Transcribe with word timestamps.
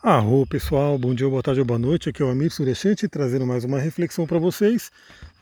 Arro 0.00 0.46
pessoal, 0.46 0.96
bom 0.96 1.12
dia, 1.12 1.28
boa 1.28 1.42
tarde 1.42 1.58
ou 1.58 1.66
boa 1.66 1.78
noite. 1.78 2.08
Aqui 2.08 2.22
é 2.22 2.24
o 2.24 2.30
Amir 2.30 2.52
Surechante 2.52 3.08
trazendo 3.08 3.44
mais 3.44 3.64
uma 3.64 3.80
reflexão 3.80 4.28
para 4.28 4.38
vocês. 4.38 4.92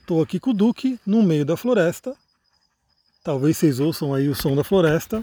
Estou 0.00 0.22
aqui 0.22 0.40
com 0.40 0.48
o 0.48 0.54
Duque 0.54 0.98
no 1.06 1.22
meio 1.22 1.44
da 1.44 1.58
floresta. 1.58 2.16
Talvez 3.22 3.58
vocês 3.58 3.80
ouçam 3.80 4.14
aí 4.14 4.30
o 4.30 4.34
som 4.34 4.56
da 4.56 4.64
floresta. 4.64 5.22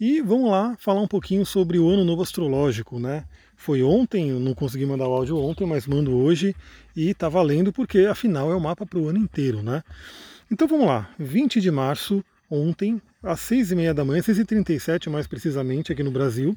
E 0.00 0.22
vamos 0.22 0.50
lá 0.50 0.74
falar 0.78 1.02
um 1.02 1.06
pouquinho 1.06 1.44
sobre 1.44 1.78
o 1.78 1.86
ano 1.86 2.02
novo 2.02 2.22
astrológico, 2.22 2.98
né? 2.98 3.24
Foi 3.56 3.82
ontem, 3.82 4.30
eu 4.30 4.40
não 4.40 4.54
consegui 4.54 4.86
mandar 4.86 5.06
o 5.06 5.12
áudio 5.12 5.36
ontem, 5.36 5.66
mas 5.66 5.86
mando 5.86 6.16
hoje 6.16 6.56
e 6.96 7.12
tá 7.12 7.28
valendo 7.28 7.74
porque 7.74 8.06
afinal 8.06 8.50
é 8.50 8.56
o 8.56 8.60
mapa 8.60 8.86
para 8.86 8.98
o 8.98 9.06
ano 9.06 9.18
inteiro, 9.18 9.62
né? 9.62 9.84
Então 10.50 10.66
vamos 10.66 10.86
lá, 10.86 11.10
20 11.18 11.60
de 11.60 11.70
março, 11.70 12.24
ontem, 12.50 13.02
às 13.22 13.40
6h30 13.40 13.92
da 13.92 14.02
manhã, 14.02 14.22
6h37 14.22 15.10
mais 15.10 15.26
precisamente 15.26 15.92
aqui 15.92 16.02
no 16.02 16.10
Brasil, 16.10 16.56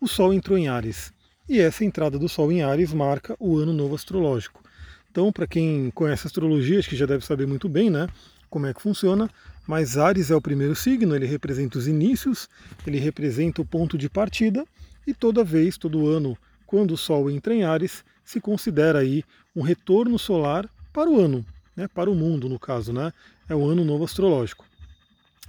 o 0.00 0.08
Sol 0.08 0.34
entrou 0.34 0.58
em 0.58 0.66
Ares. 0.66 1.12
E 1.52 1.60
essa 1.60 1.84
entrada 1.84 2.18
do 2.18 2.30
Sol 2.30 2.50
em 2.50 2.62
Ares 2.62 2.94
marca 2.94 3.36
o 3.38 3.58
ano 3.58 3.74
novo 3.74 3.94
astrológico. 3.94 4.64
Então, 5.10 5.30
para 5.30 5.46
quem 5.46 5.90
conhece 5.90 6.26
astrologia, 6.26 6.78
acho 6.78 6.88
que 6.88 6.96
já 6.96 7.04
deve 7.04 7.26
saber 7.26 7.46
muito 7.46 7.68
bem, 7.68 7.90
né, 7.90 8.08
como 8.48 8.66
é 8.66 8.72
que 8.72 8.80
funciona. 8.80 9.28
Mas 9.66 9.98
Ares 9.98 10.30
é 10.30 10.34
o 10.34 10.40
primeiro 10.40 10.74
signo, 10.74 11.14
ele 11.14 11.26
representa 11.26 11.76
os 11.76 11.86
inícios, 11.86 12.48
ele 12.86 12.98
representa 12.98 13.60
o 13.60 13.66
ponto 13.66 13.98
de 13.98 14.08
partida, 14.08 14.64
e 15.06 15.12
toda 15.12 15.44
vez, 15.44 15.76
todo 15.76 16.08
ano, 16.08 16.38
quando 16.64 16.92
o 16.92 16.96
Sol 16.96 17.30
entra 17.30 17.54
em 17.54 17.64
Ares, 17.64 18.02
se 18.24 18.40
considera 18.40 19.00
aí 19.00 19.22
um 19.54 19.60
retorno 19.60 20.18
solar 20.18 20.66
para 20.90 21.10
o 21.10 21.20
ano, 21.20 21.44
né, 21.76 21.86
para 21.86 22.10
o 22.10 22.14
mundo 22.14 22.48
no 22.48 22.58
caso, 22.58 22.94
né? 22.94 23.12
É 23.46 23.54
o 23.54 23.62
ano 23.62 23.84
novo 23.84 24.04
astrológico. 24.04 24.64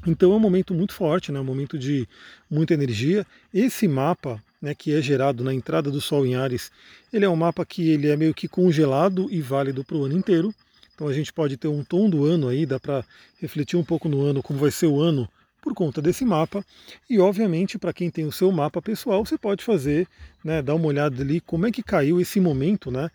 Então 0.06 0.34
é 0.34 0.36
um 0.36 0.40
momento 0.40 0.74
muito 0.74 0.94
forte, 0.94 1.32
né, 1.32 1.40
um 1.40 1.46
momento 1.46 1.80
de 1.80 2.06
muita 2.52 2.74
energia. 2.74 3.26
Esse 3.54 3.88
mapa 3.88 4.44
né, 4.64 4.74
que 4.74 4.96
é 4.96 5.02
gerado 5.02 5.44
na 5.44 5.54
entrada 5.54 5.92
do 5.92 6.00
Sol 6.00 6.26
em 6.26 6.36
Ares, 6.36 6.72
ele 7.12 7.26
é 7.26 7.30
um 7.30 7.36
mapa 7.36 7.66
que 7.66 7.90
ele 7.90 8.08
é 8.08 8.16
meio 8.16 8.34
que 8.34 8.48
congelado 8.48 9.28
e 9.30 9.42
válido 9.42 9.84
para 9.84 9.98
o 9.98 10.06
ano 10.06 10.18
inteiro. 10.18 10.56
Então 10.96 11.06
a 11.06 11.12
gente 11.12 11.34
pode 11.34 11.58
ter 11.58 11.68
um 11.68 11.84
tom 11.84 12.10
do 12.10 12.24
ano 12.24 12.48
aí, 12.48 12.66
dá 12.66 12.80
para 12.80 13.04
refletir 13.42 13.76
um 13.76 13.84
pouco 13.84 14.08
no 14.08 14.22
ano 14.22 14.42
como 14.42 14.58
vai 14.58 14.72
ser 14.72 14.88
o 14.88 15.02
ano 15.02 15.28
por 15.62 15.74
conta 15.74 16.02
desse 16.02 16.24
mapa. 16.24 16.66
E 17.10 17.20
obviamente 17.20 17.78
para 17.78 17.92
quem 17.92 18.10
tem 18.10 18.24
o 18.24 18.32
seu 18.32 18.50
mapa 18.54 18.82
pessoal, 18.82 19.26
você 19.26 19.38
pode 19.38 19.66
fazer, 19.66 20.08
né, 20.42 20.62
dar 20.62 20.76
uma 20.76 20.88
olhada 20.88 21.22
ali 21.22 21.42
como 21.42 21.68
é 21.68 21.72
que 21.72 21.84
caiu 21.84 22.22
esse 22.22 22.40
momento, 22.40 22.90
né? 22.90 23.10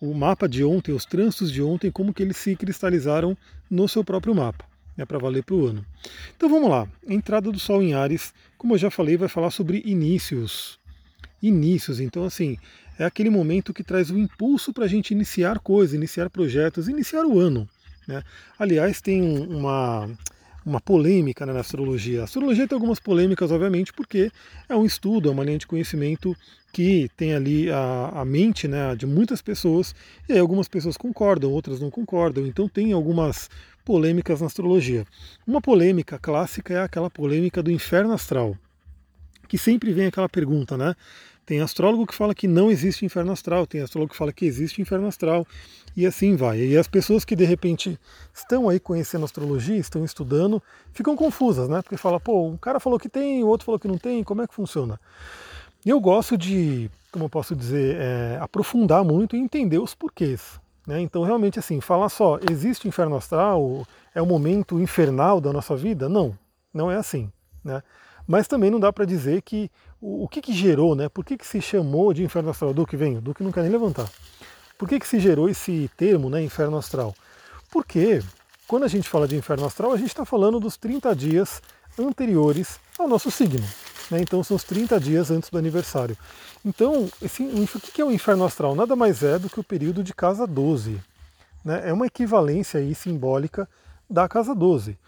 O 0.00 0.14
mapa 0.14 0.48
de 0.48 0.64
ontem, 0.64 0.92
os 0.92 1.04
trânsitos 1.04 1.52
de 1.52 1.62
ontem, 1.62 1.90
como 1.90 2.14
que 2.14 2.22
eles 2.22 2.38
se 2.38 2.56
cristalizaram 2.56 3.36
no 3.70 3.86
seu 3.86 4.02
próprio 4.02 4.34
mapa 4.34 4.64
né, 4.96 5.04
para 5.04 5.18
valer 5.18 5.44
para 5.44 5.54
o 5.54 5.66
ano. 5.66 5.84
Então 6.34 6.48
vamos 6.48 6.70
lá. 6.70 6.88
Entrada 7.06 7.52
do 7.52 7.58
Sol 7.58 7.82
em 7.82 7.92
Ares, 7.92 8.32
como 8.56 8.74
eu 8.74 8.78
já 8.78 8.90
falei, 8.90 9.16
vai 9.16 9.28
falar 9.28 9.50
sobre 9.50 9.82
inícios 9.84 10.78
inícios. 11.42 12.00
Então, 12.00 12.24
assim, 12.24 12.56
é 12.98 13.04
aquele 13.04 13.30
momento 13.30 13.74
que 13.74 13.84
traz 13.84 14.10
o 14.10 14.18
impulso 14.18 14.72
para 14.72 14.84
a 14.84 14.88
gente 14.88 15.10
iniciar 15.10 15.58
coisas, 15.58 15.94
iniciar 15.94 16.30
projetos, 16.30 16.88
iniciar 16.88 17.24
o 17.24 17.38
ano. 17.38 17.68
Né? 18.06 18.22
Aliás, 18.58 19.00
tem 19.00 19.22
uma, 19.22 20.08
uma 20.64 20.80
polêmica 20.80 21.44
né, 21.44 21.52
na 21.52 21.60
astrologia. 21.60 22.22
A 22.22 22.24
astrologia 22.24 22.66
tem 22.66 22.76
algumas 22.76 22.98
polêmicas, 22.98 23.50
obviamente, 23.50 23.92
porque 23.92 24.30
é 24.68 24.74
um 24.74 24.84
estudo, 24.84 25.28
é 25.28 25.32
uma 25.32 25.44
linha 25.44 25.58
de 25.58 25.66
conhecimento 25.66 26.36
que 26.72 27.10
tem 27.16 27.34
ali 27.34 27.70
a, 27.70 28.12
a 28.16 28.24
mente 28.24 28.68
né, 28.68 28.94
de 28.94 29.06
muitas 29.06 29.40
pessoas, 29.40 29.94
e 30.28 30.34
aí 30.34 30.38
algumas 30.38 30.68
pessoas 30.68 30.96
concordam, 30.96 31.50
outras 31.50 31.80
não 31.80 31.90
concordam, 31.90 32.46
então 32.46 32.68
tem 32.68 32.92
algumas 32.92 33.48
polêmicas 33.84 34.40
na 34.40 34.46
astrologia. 34.46 35.06
Uma 35.46 35.60
polêmica 35.60 36.18
clássica 36.18 36.74
é 36.74 36.82
aquela 36.82 37.08
polêmica 37.08 37.62
do 37.62 37.70
inferno 37.70 38.12
astral 38.12 38.58
que 39.48 39.58
sempre 39.58 39.92
vem 39.92 40.06
aquela 40.06 40.28
pergunta, 40.28 40.76
né? 40.76 40.94
Tem 41.44 41.60
astrólogo 41.60 42.06
que 42.06 42.14
fala 42.14 42.34
que 42.34 42.48
não 42.48 42.70
existe 42.70 43.04
inferno 43.04 43.30
astral, 43.30 43.66
tem 43.66 43.80
astrólogo 43.80 44.12
que 44.12 44.18
fala 44.18 44.32
que 44.32 44.44
existe 44.44 44.82
inferno 44.82 45.06
astral, 45.06 45.46
e 45.96 46.04
assim 46.04 46.34
vai. 46.34 46.58
E 46.58 46.76
as 46.76 46.88
pessoas 46.88 47.24
que 47.24 47.36
de 47.36 47.44
repente 47.44 47.98
estão 48.34 48.68
aí 48.68 48.80
conhecendo 48.80 49.24
astrologia, 49.24 49.76
estão 49.76 50.04
estudando, 50.04 50.60
ficam 50.92 51.16
confusas, 51.16 51.68
né? 51.68 51.80
Porque 51.82 51.96
fala, 51.96 52.18
pô, 52.18 52.48
um 52.48 52.56
cara 52.56 52.80
falou 52.80 52.98
que 52.98 53.08
tem, 53.08 53.44
o 53.44 53.46
outro 53.46 53.64
falou 53.64 53.78
que 53.78 53.86
não 53.86 53.96
tem, 53.96 54.24
como 54.24 54.42
é 54.42 54.46
que 54.46 54.54
funciona? 54.54 55.00
Eu 55.84 56.00
gosto 56.00 56.36
de, 56.36 56.90
como 57.12 57.26
eu 57.26 57.30
posso 57.30 57.54
dizer, 57.54 57.96
é, 57.96 58.38
aprofundar 58.40 59.04
muito 59.04 59.36
e 59.36 59.38
entender 59.38 59.78
os 59.78 59.94
porquês. 59.94 60.58
Né? 60.84 61.00
Então, 61.00 61.22
realmente, 61.22 61.58
assim, 61.58 61.80
falar 61.80 62.08
só, 62.08 62.38
existe 62.50 62.88
inferno 62.88 63.16
astral, 63.16 63.86
é 64.12 64.20
o 64.20 64.26
momento 64.26 64.80
infernal 64.80 65.40
da 65.40 65.52
nossa 65.52 65.76
vida? 65.76 66.08
Não, 66.08 66.36
não 66.74 66.90
é 66.90 66.96
assim. 66.96 67.30
Né? 67.64 67.82
Mas 68.26 68.48
também 68.48 68.70
não 68.70 68.80
dá 68.80 68.92
para 68.92 69.04
dizer 69.04 69.42
que 69.42 69.70
o, 70.00 70.24
o, 70.24 70.28
que, 70.28 70.40
que 70.40 70.52
gerou, 70.52 70.94
né? 70.94 71.08
Por 71.08 71.24
que, 71.24 71.36
que 71.36 71.46
se 71.46 71.60
chamou 71.60 72.12
de 72.12 72.24
inferno 72.24 72.50
astral? 72.50 72.74
Duque 72.74 72.96
vem, 72.96 73.20
Duque 73.20 73.42
não 73.42 73.52
quer 73.52 73.62
nem 73.62 73.70
levantar. 73.70 74.10
Por 74.76 74.88
que, 74.88 74.98
que 74.98 75.06
se 75.06 75.18
gerou 75.20 75.48
esse 75.48 75.90
termo, 75.96 76.28
né, 76.28 76.42
inferno 76.42 76.76
astral? 76.76 77.14
Porque 77.70 78.22
quando 78.66 78.84
a 78.84 78.88
gente 78.88 79.08
fala 79.08 79.28
de 79.28 79.36
inferno 79.36 79.64
astral, 79.64 79.92
a 79.92 79.96
gente 79.96 80.08
está 80.08 80.24
falando 80.24 80.58
dos 80.58 80.76
30 80.76 81.14
dias 81.14 81.62
anteriores 81.98 82.78
ao 82.98 83.08
nosso 83.08 83.30
signo. 83.30 83.64
Né? 84.10 84.20
Então 84.20 84.42
são 84.42 84.56
os 84.56 84.64
30 84.64 84.98
dias 85.00 85.30
antes 85.30 85.50
do 85.50 85.58
aniversário. 85.58 86.16
Então, 86.64 87.08
esse, 87.22 87.42
o 87.42 87.80
que 87.92 88.00
é 88.00 88.04
o 88.04 88.10
inferno 88.10 88.44
astral? 88.44 88.74
Nada 88.74 88.96
mais 88.96 89.22
é 89.22 89.38
do 89.38 89.48
que 89.48 89.60
o 89.60 89.64
período 89.64 90.02
de 90.02 90.12
casa 90.12 90.46
12. 90.46 91.00
Né? 91.64 91.88
É 91.88 91.92
uma 91.92 92.06
equivalência 92.06 92.80
aí 92.80 92.94
simbólica 92.94 93.68
da 94.08 94.28
casa 94.28 94.54
12. 94.54 94.98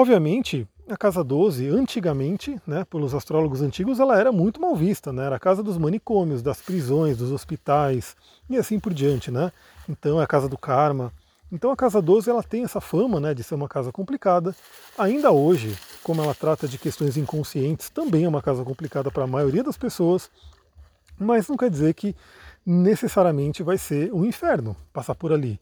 Obviamente, 0.00 0.66
a 0.88 0.96
casa 0.96 1.22
12, 1.22 1.68
antigamente, 1.68 2.58
né, 2.66 2.86
pelos 2.86 3.14
astrólogos 3.14 3.60
antigos, 3.60 4.00
ela 4.00 4.18
era 4.18 4.32
muito 4.32 4.58
mal 4.58 4.74
vista, 4.74 5.12
né? 5.12 5.26
Era 5.26 5.36
a 5.36 5.38
casa 5.38 5.62
dos 5.62 5.76
manicômios, 5.76 6.40
das 6.40 6.62
prisões, 6.62 7.18
dos 7.18 7.30
hospitais 7.30 8.16
e 8.48 8.56
assim 8.56 8.80
por 8.80 8.94
diante, 8.94 9.30
né? 9.30 9.52
Então 9.86 10.18
é 10.18 10.24
a 10.24 10.26
casa 10.26 10.48
do 10.48 10.56
karma. 10.56 11.12
Então 11.52 11.70
a 11.70 11.76
casa 11.76 12.00
12 12.00 12.30
ela 12.30 12.42
tem 12.42 12.64
essa 12.64 12.80
fama, 12.80 13.20
né, 13.20 13.34
de 13.34 13.42
ser 13.42 13.54
uma 13.54 13.68
casa 13.68 13.92
complicada. 13.92 14.56
Ainda 14.96 15.32
hoje, 15.32 15.76
como 16.02 16.22
ela 16.22 16.34
trata 16.34 16.66
de 16.66 16.78
questões 16.78 17.18
inconscientes, 17.18 17.90
também 17.90 18.24
é 18.24 18.28
uma 18.28 18.40
casa 18.40 18.64
complicada 18.64 19.10
para 19.10 19.24
a 19.24 19.26
maioria 19.26 19.62
das 19.62 19.76
pessoas, 19.76 20.30
mas 21.18 21.46
não 21.46 21.58
quer 21.58 21.68
dizer 21.68 21.92
que 21.92 22.16
necessariamente 22.64 23.62
vai 23.62 23.76
ser 23.76 24.10
um 24.14 24.24
inferno 24.24 24.74
passar 24.94 25.14
por 25.14 25.30
ali. 25.30 25.60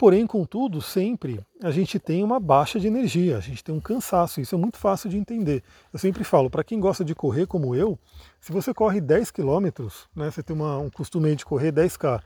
Porém, 0.00 0.26
contudo, 0.26 0.80
sempre 0.80 1.44
a 1.62 1.70
gente 1.70 1.98
tem 1.98 2.24
uma 2.24 2.40
baixa 2.40 2.80
de 2.80 2.86
energia, 2.86 3.36
a 3.36 3.40
gente 3.40 3.62
tem 3.62 3.74
um 3.74 3.80
cansaço, 3.80 4.40
isso 4.40 4.54
é 4.54 4.58
muito 4.58 4.78
fácil 4.78 5.10
de 5.10 5.18
entender. 5.18 5.62
Eu 5.92 5.98
sempre 5.98 6.24
falo, 6.24 6.48
para 6.48 6.64
quem 6.64 6.80
gosta 6.80 7.04
de 7.04 7.14
correr 7.14 7.46
como 7.46 7.74
eu, 7.74 7.98
se 8.40 8.50
você 8.50 8.72
corre 8.72 8.98
10 8.98 9.30
quilômetros, 9.30 10.08
né, 10.16 10.30
você 10.30 10.42
tem 10.42 10.56
uma, 10.56 10.78
um 10.78 10.88
costume 10.88 11.36
de 11.36 11.44
correr 11.44 11.70
10K, 11.70 12.18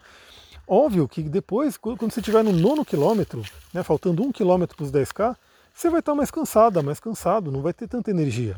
óbvio 0.69 1.09
que 1.09 1.25
depois, 1.25 1.77
quando 1.77 2.13
você 2.13 2.21
estiver 2.21 2.45
no 2.45 2.53
nono 2.53 2.85
quilômetro, 2.85 3.43
né, 3.73 3.83
faltando 3.83 4.23
um 4.23 4.31
quilômetro 4.31 4.77
para 4.77 4.85
os 4.85 4.93
10K, 4.93 5.35
você 5.75 5.91
vai 5.91 5.99
estar 5.99 6.15
mais 6.15 6.31
cansada, 6.31 6.81
mais 6.81 7.01
cansado, 7.01 7.51
não 7.51 7.61
vai 7.61 7.73
ter 7.73 7.89
tanta 7.89 8.09
energia. 8.09 8.57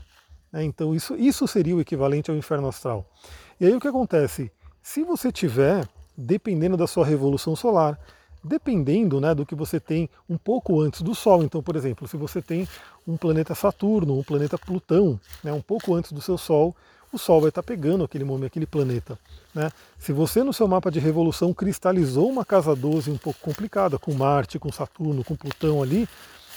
Né, 0.52 0.62
então 0.62 0.94
isso, 0.94 1.16
isso 1.16 1.48
seria 1.48 1.74
o 1.74 1.80
equivalente 1.80 2.30
ao 2.30 2.36
inferno 2.36 2.68
astral. 2.68 3.10
E 3.58 3.64
aí 3.64 3.74
o 3.74 3.80
que 3.80 3.88
acontece? 3.88 4.52
Se 4.82 5.02
você 5.02 5.32
tiver, 5.32 5.88
dependendo 6.14 6.76
da 6.76 6.86
sua 6.86 7.06
revolução 7.06 7.56
solar, 7.56 7.98
dependendo 8.46 9.20
né, 9.20 9.34
do 9.34 9.44
que 9.44 9.54
você 9.54 9.80
tem 9.80 10.08
um 10.28 10.38
pouco 10.38 10.80
antes 10.80 11.02
do 11.02 11.14
Sol. 11.14 11.42
Então, 11.42 11.62
por 11.62 11.76
exemplo, 11.76 12.06
se 12.06 12.16
você 12.16 12.40
tem 12.40 12.68
um 13.06 13.16
planeta 13.16 13.54
Saturno, 13.54 14.18
um 14.18 14.22
planeta 14.22 14.56
Plutão, 14.56 15.20
né, 15.42 15.52
um 15.52 15.60
pouco 15.60 15.94
antes 15.94 16.12
do 16.12 16.20
seu 16.20 16.38
Sol, 16.38 16.74
o 17.12 17.18
Sol 17.18 17.40
vai 17.40 17.48
estar 17.48 17.62
pegando 17.62 18.04
aquele 18.04 18.24
momento, 18.24 18.46
aquele 18.46 18.66
planeta. 18.66 19.18
Né? 19.54 19.70
Se 19.98 20.12
você 20.12 20.42
no 20.42 20.52
seu 20.52 20.68
mapa 20.68 20.90
de 20.90 20.98
revolução 20.98 21.52
cristalizou 21.52 22.28
uma 22.28 22.44
casa 22.44 22.74
12 22.74 23.10
um 23.10 23.16
pouco 23.16 23.40
complicada, 23.40 23.98
com 23.98 24.12
Marte, 24.12 24.58
com 24.58 24.70
Saturno, 24.70 25.24
com 25.24 25.36
Plutão 25.36 25.82
ali, 25.82 26.08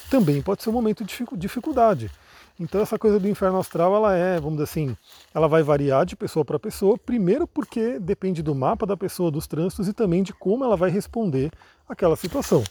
também 0.10 0.42
pode 0.42 0.64
ser 0.64 0.70
um 0.70 0.74
momento 0.74 1.04
de 1.04 1.26
dificuldade. 1.38 2.12
Então 2.60 2.82
essa 2.82 3.00
coisa 3.00 3.18
do 3.18 3.30
inferno 3.30 3.58
astral, 3.58 3.96
ela 3.96 4.14
é, 4.14 4.36
vamos 4.36 4.58
dizer 4.58 4.64
assim, 4.64 4.98
ela 5.34 5.48
vai 5.48 5.64
variar 5.64 6.06
de 6.06 6.14
pessoa 6.14 6.44
para 6.44 6.60
pessoa, 6.60 6.98
primeiro 6.98 7.48
porque 7.48 7.98
depende 7.98 8.44
do 8.44 8.54
mapa 8.54 8.86
da 8.86 8.98
pessoa, 8.98 9.32
dos 9.32 9.48
trânsitos 9.48 9.88
e 9.88 9.94
também 9.94 10.22
de 10.24 10.34
como 10.34 10.66
ela 10.66 10.76
vai 10.76 10.90
responder 10.90 11.52
àquela 11.90 12.16
situação. 12.16 12.64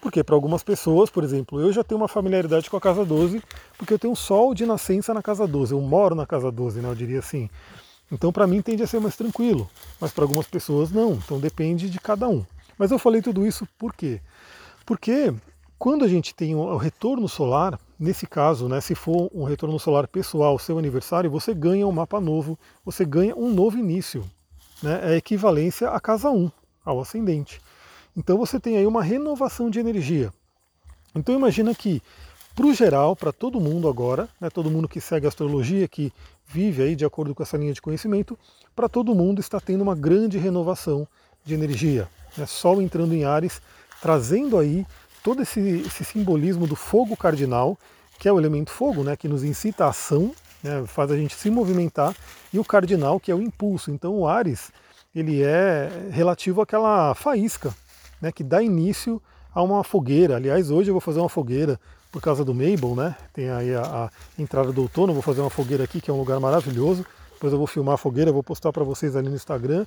Porque 0.00 0.22
para 0.22 0.34
algumas 0.36 0.62
pessoas, 0.62 1.10
por 1.10 1.24
exemplo, 1.24 1.60
eu 1.60 1.72
já 1.72 1.82
tenho 1.82 2.00
uma 2.00 2.06
familiaridade 2.06 2.70
com 2.70 2.76
a 2.76 2.80
casa 2.80 3.04
12, 3.04 3.42
porque 3.76 3.94
eu 3.94 3.98
tenho 3.98 4.12
um 4.12 4.16
sol 4.16 4.54
de 4.54 4.64
nascença 4.64 5.12
na 5.12 5.22
casa 5.22 5.46
12, 5.46 5.72
eu 5.72 5.80
moro 5.80 6.14
na 6.14 6.26
casa 6.26 6.52
12, 6.52 6.80
né, 6.80 6.88
eu 6.88 6.94
diria 6.94 7.18
assim. 7.18 7.50
Então 8.12 8.32
para 8.32 8.46
mim 8.46 8.62
tende 8.62 8.82
a 8.82 8.86
ser 8.86 9.00
mais 9.00 9.16
tranquilo, 9.16 9.68
mas 10.00 10.12
para 10.12 10.24
algumas 10.24 10.46
pessoas 10.46 10.90
não, 10.92 11.14
então 11.14 11.40
depende 11.40 11.90
de 11.90 11.98
cada 11.98 12.28
um. 12.28 12.44
Mas 12.78 12.92
eu 12.92 12.98
falei 12.98 13.20
tudo 13.20 13.44
isso 13.44 13.66
por 13.76 13.92
quê? 13.92 14.20
Porque 14.86 15.34
quando 15.78 16.04
a 16.04 16.08
gente 16.08 16.34
tem 16.34 16.54
o 16.54 16.76
retorno 16.76 17.28
solar, 17.28 17.78
nesse 17.98 18.26
caso, 18.26 18.68
né, 18.68 18.80
se 18.80 18.94
for 18.94 19.30
um 19.34 19.44
retorno 19.44 19.78
solar 19.78 20.06
pessoal, 20.06 20.58
seu 20.58 20.78
aniversário, 20.78 21.30
você 21.30 21.52
ganha 21.52 21.86
um 21.86 21.92
mapa 21.92 22.20
novo, 22.20 22.58
você 22.84 23.04
ganha 23.04 23.34
um 23.36 23.52
novo 23.52 23.76
início. 23.76 24.24
Né, 24.82 25.00
é 25.02 25.16
equivalência 25.16 25.90
à 25.90 26.00
casa 26.00 26.30
1, 26.30 26.50
ao 26.84 27.00
ascendente. 27.00 27.60
Então 28.18 28.36
você 28.36 28.58
tem 28.58 28.76
aí 28.76 28.84
uma 28.84 29.00
renovação 29.00 29.70
de 29.70 29.78
energia. 29.78 30.32
Então 31.14 31.32
imagina 31.32 31.72
que 31.72 32.02
para 32.52 32.66
o 32.66 32.74
geral, 32.74 33.14
para 33.14 33.32
todo 33.32 33.60
mundo 33.60 33.88
agora, 33.88 34.28
né, 34.40 34.50
todo 34.50 34.68
mundo 34.68 34.88
que 34.88 35.00
segue 35.00 35.24
a 35.24 35.28
astrologia, 35.28 35.86
que 35.86 36.12
vive 36.44 36.82
aí 36.82 36.96
de 36.96 37.04
acordo 37.04 37.32
com 37.32 37.44
essa 37.44 37.56
linha 37.56 37.72
de 37.72 37.80
conhecimento, 37.80 38.36
para 38.74 38.88
todo 38.88 39.14
mundo 39.14 39.40
está 39.40 39.60
tendo 39.60 39.82
uma 39.82 39.94
grande 39.94 40.36
renovação 40.36 41.06
de 41.44 41.54
energia. 41.54 42.08
Né, 42.36 42.44
Sol 42.44 42.82
entrando 42.82 43.14
em 43.14 43.24
Ares, 43.24 43.62
trazendo 44.02 44.58
aí 44.58 44.84
todo 45.22 45.42
esse, 45.42 45.60
esse 45.86 46.04
simbolismo 46.04 46.66
do 46.66 46.74
fogo 46.74 47.16
cardinal, 47.16 47.78
que 48.18 48.26
é 48.28 48.32
o 48.32 48.38
elemento 48.40 48.72
fogo, 48.72 49.04
né, 49.04 49.16
que 49.16 49.28
nos 49.28 49.44
incita 49.44 49.84
a 49.84 49.90
ação, 49.90 50.34
né, 50.60 50.84
faz 50.88 51.12
a 51.12 51.16
gente 51.16 51.36
se 51.36 51.48
movimentar, 51.50 52.16
e 52.52 52.58
o 52.58 52.64
cardinal, 52.64 53.20
que 53.20 53.30
é 53.30 53.34
o 53.34 53.40
impulso. 53.40 53.92
Então 53.92 54.12
o 54.12 54.26
Ares, 54.26 54.72
ele 55.14 55.40
é 55.40 56.08
relativo 56.10 56.60
àquela 56.60 57.14
faísca, 57.14 57.72
né, 58.20 58.32
que 58.32 58.42
dá 58.42 58.62
início 58.62 59.20
a 59.54 59.62
uma 59.62 59.82
fogueira. 59.82 60.36
Aliás, 60.36 60.70
hoje 60.70 60.90
eu 60.90 60.94
vou 60.94 61.00
fazer 61.00 61.20
uma 61.20 61.28
fogueira 61.28 61.78
por 62.10 62.22
causa 62.22 62.44
do 62.44 62.54
Mabel, 62.54 62.94
né? 62.94 63.16
Tem 63.32 63.50
aí 63.50 63.74
a, 63.74 63.82
a 63.82 64.10
entrada 64.40 64.72
do 64.72 64.82
outono, 64.82 65.12
vou 65.12 65.22
fazer 65.22 65.40
uma 65.40 65.50
fogueira 65.50 65.84
aqui, 65.84 66.00
que 66.00 66.10
é 66.10 66.14
um 66.14 66.18
lugar 66.18 66.40
maravilhoso. 66.40 67.04
Depois 67.32 67.52
eu 67.52 67.58
vou 67.58 67.66
filmar 67.66 67.94
a 67.94 67.98
fogueira, 67.98 68.32
vou 68.32 68.42
postar 68.42 68.72
para 68.72 68.82
vocês 68.82 69.14
ali 69.14 69.28
no 69.28 69.36
Instagram. 69.36 69.86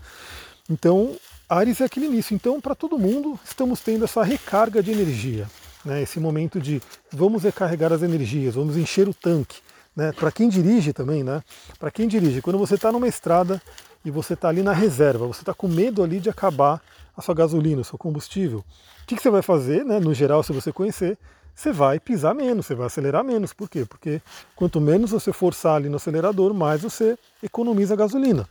Então, 0.70 1.16
Ares 1.50 1.82
é 1.82 1.86
aquele 1.86 2.06
início. 2.06 2.34
Então, 2.34 2.62
para 2.62 2.76
todo 2.76 2.98
mundo, 2.98 3.38
estamos 3.44 3.82
tendo 3.82 4.06
essa 4.06 4.24
recarga 4.24 4.82
de 4.82 4.92
energia. 4.92 5.48
Né? 5.84 6.02
Esse 6.02 6.20
momento 6.20 6.60
de 6.60 6.82
vamos 7.12 7.44
recarregar 7.44 7.92
as 7.92 8.02
energias, 8.04 8.56
vamos 8.56 8.78
encher 8.78 9.10
o 9.10 9.14
tanque. 9.14 9.58
Né? 9.96 10.14
Para 10.14 10.32
quem 10.32 10.48
dirige 10.48 10.94
também, 10.94 11.24
né? 11.24 11.44
Para 11.78 11.92
quem 11.92 12.08
dirige, 12.08 12.42
quando 12.42 12.58
você 12.58 12.76
está 12.76 12.92
numa 12.92 13.08
estrada 13.08 13.62
e 14.06 14.10
você 14.10 14.34
está 14.34 14.48
ali 14.48 14.64
na 14.64 14.72
reserva, 14.72 15.28
você 15.28 15.42
está 15.42 15.54
com 15.54 15.68
medo 15.68 16.02
ali 16.02 16.20
de 16.20 16.30
acabar 16.30 16.82
a 17.16 17.22
sua 17.22 17.36
gasolina, 17.36 17.82
o 17.82 17.86
seu 17.86 17.98
combustível. 17.98 18.60
O 18.60 19.06
que, 19.06 19.16
que 19.16 19.22
você 19.22 19.30
vai 19.30 19.42
fazer, 19.42 19.84
né? 19.84 20.00
No 20.00 20.14
geral, 20.14 20.44
se 20.44 20.54
você 20.54 20.72
conhecer, 20.72 21.18
você 21.54 21.72
vai 21.72 22.00
pisar 22.00 22.34
menos, 22.34 22.66
você 22.66 22.76
vai 22.76 22.88
acelerar 22.88 23.24
menos. 23.24 23.54
Por 23.54 23.70
quê? 23.70 23.86
Porque 23.86 24.22
quanto 24.56 24.80
menos 24.80 25.12
você 25.12 25.34
forçar 25.34 25.76
ali 25.76 25.90
no 25.90 25.98
acelerador, 25.98 26.54
mais 26.54 26.82
você 26.82 27.18
economiza 27.44 27.96
gasolina. 27.96 28.48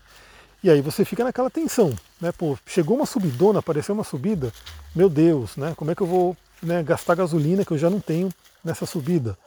E 0.63 0.69
aí 0.69 0.83
você 0.83 1.05
fica 1.05 1.25
naquela 1.25 1.49
tensão, 1.49 1.95
né? 2.21 2.31
Pô, 2.33 2.57
chegou 2.67 2.97
uma 2.97 3.07
subidona, 3.07 3.61
apareceu 3.61 3.95
uma 3.95 4.05
subida, 4.05 4.53
meu 4.95 5.09
Deus, 5.09 5.57
né? 5.57 5.73
Como 5.75 5.91
é 5.91 5.95
que 5.95 6.03
eu 6.03 6.07
vou 6.07 6.37
né, 6.63 6.83
gastar 6.83 7.15
gasolina 7.15 7.65
que 7.65 7.73
eu 7.73 7.79
já 7.79 7.89
não 7.89 7.99
tenho 7.99 8.29
nessa 8.63 8.85
subida? 8.85 9.39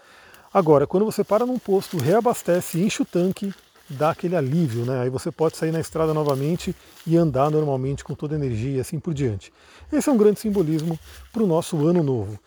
Agora, 0.52 0.88
quando 0.88 1.06
você 1.06 1.24
para 1.24 1.46
num 1.46 1.60
posto, 1.60 1.98
reabastece, 1.98 2.82
enche 2.82 3.02
o 3.04 3.06
tanque, 3.06 3.54
dá 3.90 4.12
aquele 4.12 4.36
alívio, 4.36 4.86
né? 4.86 5.02
Aí 5.02 5.10
você 5.10 5.32
pode 5.32 5.58
sair 5.58 5.72
na 5.72 5.80
estrada 5.80 6.14
novamente 6.14 6.76
e 7.06 7.18
andar 7.18 7.50
normalmente 7.50 8.04
com 8.04 8.14
toda 8.16 8.36
a 8.36 8.38
energia 8.38 8.78
e 8.78 8.80
assim 8.80 9.00
por 9.00 9.14
diante. 9.14 9.52
Esse 9.92 10.10
é 10.10 10.12
um 10.12 10.18
grande 10.18 10.40
simbolismo 10.40 11.00
para 11.32 11.44
o 11.44 11.48
nosso 11.48 11.86
ano 11.86 12.02
novo. 12.04 12.40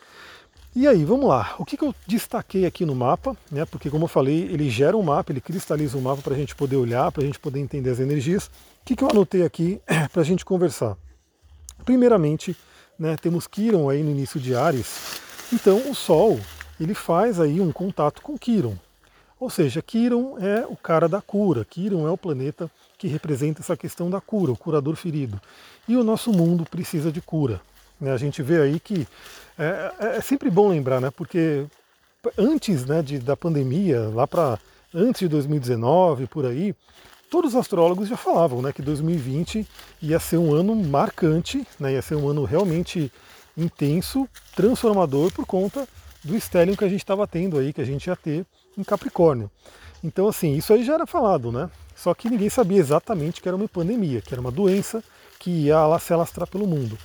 E 0.75 0.87
aí, 0.87 1.07
vamos 1.07 1.27
lá. 1.27 1.55
O 1.59 1.65
que, 1.65 1.77
que 1.77 1.85
eu 1.85 1.95
destaquei 2.07 2.67
aqui 2.67 2.85
no 2.85 2.95
mapa, 2.95 3.35
né? 3.51 3.65
Porque 3.65 3.89
como 3.89 4.05
eu 4.05 4.09
falei, 4.09 4.43
ele 4.43 4.69
gera 4.69 4.97
um 4.97 5.03
mapa, 5.03 5.33
ele 5.33 5.41
cristaliza 5.41 5.97
um 5.97 6.03
mapa 6.03 6.21
para 6.21 6.35
a 6.35 6.37
gente 6.37 6.55
poder 6.55 6.77
olhar, 6.77 7.11
para 7.11 7.23
a 7.23 7.27
gente 7.27 7.39
poder 7.39 7.61
entender 7.61 7.89
as 7.89 7.99
energias. 7.99 8.47
O 8.47 8.51
que, 8.85 8.95
que 8.95 9.03
eu 9.03 9.09
anotei 9.09 9.43
aqui 9.43 9.81
para 10.13 10.21
a 10.21 10.25
gente 10.25 10.45
conversar? 10.45 10.97
Primeiramente, 11.85 12.55
né, 12.99 13.17
temos 13.17 13.47
Quiron 13.47 13.89
aí 13.89 14.03
no 14.03 14.11
início 14.11 14.39
de 14.39 14.55
Ares. 14.55 15.21
Então, 15.51 15.91
o 15.91 15.95
Sol 15.95 16.39
ele 16.79 16.93
faz 16.93 17.41
aí 17.41 17.61
um 17.61 17.73
contato 17.73 18.21
com 18.21 18.37
Quiron. 18.37 18.77
Ou 19.39 19.51
seja, 19.51 19.83
Quiron 19.83 20.39
é 20.39 20.67
o 20.67 20.77
cara 20.77 21.09
da 21.09 21.21
cura. 21.21 21.65
Quiron 21.65 22.07
é 22.07 22.11
o 22.11 22.17
planeta 22.17 22.71
que 22.97 23.07
representa 23.07 23.61
essa 23.61 23.77
questão 23.77 24.09
da 24.09 24.21
cura, 24.21 24.53
o 24.53 24.57
curador 24.57 24.97
ferido. 24.97 25.41
E 25.87 25.97
o 25.97 26.03
nosso 26.03 26.33
mundo 26.33 26.65
precisa 26.65 27.13
de 27.13 27.21
cura. 27.21 27.61
Né? 28.01 28.13
A 28.13 28.17
gente 28.17 28.43
vê 28.43 28.61
aí 28.61 28.81
que 28.81 29.07
é, 29.59 29.93
é, 29.99 30.17
é 30.17 30.21
sempre 30.21 30.51
bom 30.51 30.69
lembrar, 30.69 31.01
né? 31.01 31.11
Porque 31.11 31.67
antes 32.37 32.85
né, 32.87 33.03
de, 33.03 33.19
da 33.19 33.37
pandemia, 33.37 34.09
lá 34.09 34.27
para 34.27 34.59
antes 34.95 35.21
de 35.21 35.29
2019, 35.29 36.27
por 36.27 36.47
aí, 36.47 36.75
todos 37.31 37.53
os 37.53 37.61
astrólogos 37.61 38.09
já 38.09 38.17
falavam 38.17 38.63
né, 38.63 38.73
que 38.73 38.83
2020 38.83 39.67
ia 40.01 40.19
ser 40.19 40.39
um 40.39 40.55
ano 40.55 40.75
marcante, 40.75 41.67
né, 41.79 41.93
ia 41.93 42.03
ser 42.03 42.15
um 42.15 42.29
ano 42.29 42.45
realmente 42.45 43.13
intenso, 43.57 44.29
transformador 44.55 45.33
por 45.33 45.47
conta 45.47 45.87
do 46.23 46.39
stellium 46.39 46.77
que 46.77 46.85
a 46.85 46.89
gente 46.89 47.01
estava 47.01 47.27
tendo 47.27 47.59
aí, 47.59 47.73
que 47.73 47.81
a 47.81 47.85
gente 47.85 48.07
ia 48.07 48.17
ter 48.17 48.45
em 48.77 48.85
Capricórnio. 48.85 49.51
Então, 50.03 50.29
assim, 50.29 50.55
isso 50.55 50.73
aí 50.73 50.85
já 50.85 50.95
era 50.95 51.07
falado, 51.07 51.51
né? 51.51 51.71
Só 51.95 52.13
que 52.15 52.29
ninguém 52.29 52.51
sabia 52.51 52.79
exatamente 52.79 53.41
que 53.41 53.49
era 53.49 53.57
uma 53.57 53.69
pandemia, 53.69 54.21
que 54.21 54.35
era 54.35 54.41
uma 54.41 54.51
doença 54.51 55.03
que 55.39 55.51
ia 55.51 55.99
se 55.99 56.13
alastrar 56.13 56.47
pelo 56.49 56.67
mundo. 56.67 56.99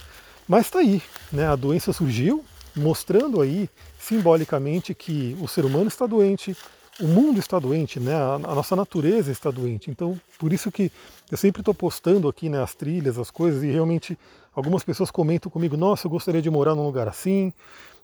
Mas 0.47 0.65
está 0.65 0.79
aí, 0.79 1.01
né? 1.31 1.47
a 1.47 1.55
doença 1.55 1.93
surgiu, 1.93 2.43
mostrando 2.75 3.41
aí 3.41 3.69
simbolicamente 3.99 4.93
que 4.93 5.37
o 5.39 5.47
ser 5.47 5.63
humano 5.63 5.87
está 5.87 6.05
doente, 6.05 6.55
o 6.99 7.07
mundo 7.07 7.39
está 7.39 7.57
doente, 7.57 7.99
né? 7.99 8.13
a, 8.13 8.37
nossa 8.37 8.75
natureza 8.75 9.31
está 9.31 9.49
doente. 9.49 9.89
Então, 9.89 10.19
por 10.37 10.51
isso 10.51 10.71
que 10.71 10.91
eu 11.31 11.37
sempre 11.37 11.61
estou 11.61 11.73
postando 11.73 12.27
aqui 12.27 12.49
né, 12.49 12.61
as 12.61 12.75
trilhas, 12.75 13.17
as 13.17 13.31
coisas, 13.31 13.63
e 13.63 13.71
realmente 13.71 14.17
algumas 14.53 14.83
pessoas 14.83 15.09
comentam 15.09 15.49
comigo, 15.49 15.77
nossa, 15.77 16.07
eu 16.07 16.11
gostaria 16.11 16.41
de 16.41 16.49
morar 16.49 16.75
num 16.75 16.85
lugar 16.85 17.07
assim, 17.07 17.53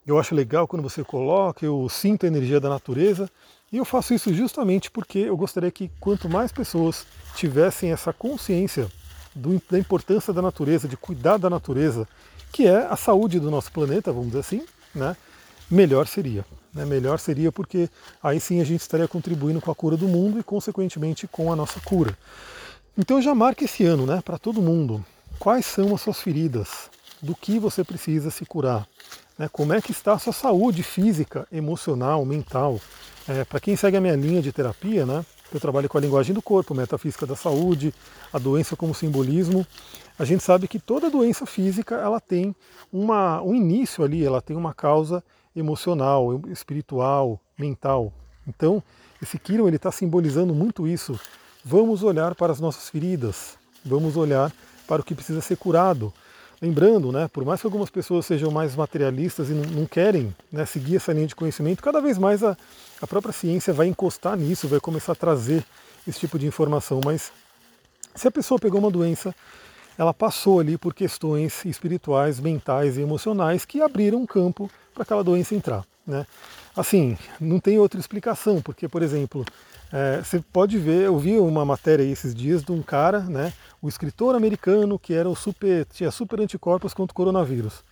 eu 0.07 0.17
acho 0.17 0.33
legal 0.33 0.67
quando 0.67 0.81
você 0.81 1.03
coloca, 1.03 1.65
eu 1.65 1.87
sinto 1.89 2.25
a 2.25 2.27
energia 2.27 2.59
da 2.59 2.69
natureza. 2.69 3.29
E 3.71 3.77
eu 3.77 3.83
faço 3.83 4.13
isso 4.13 4.33
justamente 4.33 4.89
porque 4.89 5.19
eu 5.19 5.35
gostaria 5.35 5.69
que 5.69 5.91
quanto 5.99 6.29
mais 6.29 6.51
pessoas 6.51 7.05
tivessem 7.35 7.91
essa 7.91 8.13
consciência 8.13 8.87
do, 9.35 9.61
da 9.69 9.77
importância 9.77 10.33
da 10.33 10.41
natureza, 10.41 10.87
de 10.87 10.95
cuidar 10.95 11.37
da 11.37 11.49
natureza, 11.49 12.07
que 12.53 12.65
é 12.65 12.85
a 12.85 12.95
saúde 12.95 13.37
do 13.39 13.51
nosso 13.51 13.69
planeta, 13.69 14.13
vamos 14.13 14.27
dizer 14.27 14.39
assim, 14.39 14.65
né? 14.95 15.17
melhor 15.69 16.07
seria. 16.07 16.45
Né? 16.73 16.85
Melhor 16.85 17.19
seria 17.19 17.51
porque 17.51 17.89
aí 18.23 18.39
sim 18.39 18.61
a 18.61 18.63
gente 18.63 18.79
estaria 18.79 19.07
contribuindo 19.07 19.59
com 19.59 19.69
a 19.69 19.75
cura 19.75 19.97
do 19.97 20.07
mundo 20.07 20.39
e, 20.39 20.43
consequentemente, 20.43 21.27
com 21.27 21.51
a 21.51 21.55
nossa 21.55 21.81
cura. 21.81 22.17
Então 22.97 23.21
já 23.21 23.35
marque 23.35 23.65
esse 23.65 23.83
ano 23.83 24.05
né, 24.05 24.21
para 24.23 24.37
todo 24.37 24.61
mundo. 24.61 25.05
Quais 25.37 25.65
são 25.65 25.93
as 25.93 26.01
suas 26.01 26.21
feridas? 26.21 26.89
Do 27.21 27.35
que 27.35 27.59
você 27.59 27.83
precisa 27.83 28.29
se 28.29 28.45
curar? 28.45 28.87
Né? 29.37 29.49
Como 29.51 29.73
é 29.73 29.81
que 29.81 29.91
está 29.91 30.13
a 30.13 30.19
sua 30.19 30.33
saúde 30.33 30.83
física, 30.83 31.47
emocional, 31.51 32.25
mental? 32.25 32.79
É, 33.27 33.43
para 33.43 33.59
quem 33.59 33.75
segue 33.75 33.97
a 33.97 34.01
minha 34.01 34.15
linha 34.15 34.41
de 34.41 34.51
terapia, 34.51 35.05
né, 35.05 35.25
eu 35.53 35.59
trabalho 35.59 35.87
com 35.87 35.97
a 35.97 36.01
linguagem 36.01 36.33
do 36.33 36.41
corpo, 36.41 36.75
metafísica 36.75 37.25
da 37.25 37.35
saúde, 37.35 37.93
a 38.31 38.37
doença 38.37 38.75
como 38.75 38.93
simbolismo. 38.93 39.65
A 40.19 40.25
gente 40.25 40.43
sabe 40.43 40.67
que 40.67 40.79
toda 40.79 41.09
doença 41.09 41.45
física 41.45 41.95
ela 41.95 42.19
tem 42.19 42.55
uma, 42.91 43.41
um 43.41 43.55
início 43.55 44.03
ali, 44.03 44.25
ela 44.25 44.41
tem 44.41 44.55
uma 44.55 44.73
causa 44.73 45.23
emocional, 45.55 46.41
espiritual, 46.49 47.39
mental. 47.57 48.13
Então, 48.47 48.83
esse 49.21 49.39
Kiron 49.39 49.69
está 49.69 49.91
simbolizando 49.91 50.53
muito 50.53 50.87
isso. 50.87 51.19
Vamos 51.63 52.03
olhar 52.03 52.35
para 52.35 52.51
as 52.51 52.59
nossas 52.59 52.89
feridas, 52.89 53.57
vamos 53.83 54.15
olhar 54.15 54.51
para 54.87 55.01
o 55.01 55.05
que 55.05 55.15
precisa 55.15 55.41
ser 55.41 55.57
curado. 55.57 56.13
Lembrando, 56.59 57.11
né, 57.11 57.27
por 57.27 57.45
mais 57.45 57.61
que 57.61 57.67
algumas 57.67 57.89
pessoas 57.89 58.25
sejam 58.25 58.49
mais 58.49 58.75
materialistas 58.75 59.49
e 59.49 59.53
não, 59.53 59.63
não 59.63 59.85
querem 59.85 60.35
né, 60.51 60.65
seguir 60.65 60.95
essa 60.95 61.13
linha 61.13 61.27
de 61.27 61.35
conhecimento, 61.35 61.83
cada 61.83 62.01
vez 62.01 62.17
mais 62.17 62.43
a, 62.43 62.57
a 62.99 63.05
própria 63.05 63.31
ciência 63.31 63.71
vai 63.71 63.87
encostar 63.87 64.35
nisso, 64.35 64.67
vai 64.67 64.79
começar 64.79 65.11
a 65.11 65.15
trazer 65.15 65.63
esse 66.07 66.19
tipo 66.19 66.39
de 66.39 66.47
informação. 66.47 66.99
Mas 67.05 67.31
se 68.15 68.27
a 68.27 68.31
pessoa 68.31 68.59
pegou 68.59 68.79
uma 68.79 68.89
doença, 68.89 69.35
ela 69.97 70.13
passou 70.13 70.59
ali 70.59 70.77
por 70.77 70.95
questões 70.95 71.63
espirituais, 71.65 72.39
mentais 72.39 72.97
e 72.97 73.01
emocionais 73.01 73.63
que 73.63 73.81
abriram 73.81 74.19
um 74.19 74.25
campo 74.25 74.69
para 74.93 75.03
aquela 75.03 75.23
doença 75.23 75.53
entrar. 75.53 75.85
Né? 76.05 76.25
Assim, 76.75 77.17
não 77.39 77.59
tem 77.59 77.77
outra 77.77 77.99
explicação, 77.99 78.61
porque, 78.61 78.87
por 78.87 79.03
exemplo, 79.03 79.45
é, 79.91 80.21
você 80.21 80.39
pode 80.39 80.77
ver, 80.77 81.03
eu 81.05 81.17
vi 81.17 81.37
uma 81.39 81.63
matéria 81.63 82.03
esses 82.03 82.35
dias 82.35 82.63
de 82.63 82.71
um 82.71 82.81
cara, 82.81 83.21
né, 83.21 83.53
o 83.81 83.87
escritor 83.87 84.35
americano 84.35 84.99
que 84.99 85.13
era 85.13 85.29
o 85.29 85.35
super, 85.35 85.85
tinha 85.85 86.11
super 86.11 86.39
anticorpos 86.41 86.93
contra 86.93 87.13
o 87.13 87.15
coronavírus. 87.15 87.83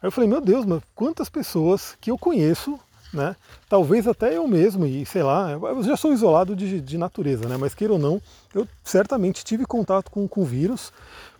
Aí 0.00 0.06
eu 0.08 0.12
falei, 0.12 0.28
meu 0.28 0.40
Deus, 0.40 0.64
mas 0.64 0.82
quantas 0.94 1.28
pessoas 1.28 1.96
que 2.00 2.10
eu 2.10 2.16
conheço, 2.16 2.78
né, 3.12 3.36
talvez 3.68 4.08
até 4.08 4.36
eu 4.36 4.48
mesmo, 4.48 4.86
e 4.86 5.04
sei 5.04 5.22
lá, 5.22 5.52
eu 5.52 5.82
já 5.82 5.96
sou 5.96 6.12
isolado 6.12 6.56
de, 6.56 6.80
de 6.80 6.98
natureza, 6.98 7.48
né, 7.48 7.56
mas 7.56 7.74
queira 7.74 7.92
ou 7.92 7.98
não, 7.98 8.20
eu 8.54 8.66
certamente 8.82 9.44
tive 9.44 9.66
contato 9.66 10.10
com 10.10 10.28
o 10.34 10.44
vírus. 10.44 10.92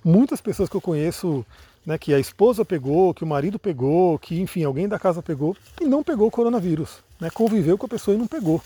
Muitas 0.04 0.40
pessoas 0.40 0.68
que 0.68 0.76
eu 0.76 0.80
conheço, 0.80 1.44
né, 1.84 1.96
que 1.96 2.12
a 2.12 2.18
esposa 2.18 2.64
pegou, 2.64 3.14
que 3.14 3.24
o 3.24 3.26
marido 3.26 3.58
pegou, 3.58 4.18
que 4.18 4.40
enfim, 4.40 4.64
alguém 4.64 4.86
da 4.86 4.98
casa 4.98 5.22
pegou, 5.22 5.56
e 5.80 5.86
não 5.86 6.02
pegou 6.02 6.28
o 6.28 6.30
coronavírus, 6.30 6.98
né, 7.18 7.30
conviveu 7.30 7.78
com 7.78 7.86
a 7.86 7.88
pessoa 7.88 8.14
e 8.14 8.18
não 8.18 8.26
pegou. 8.26 8.62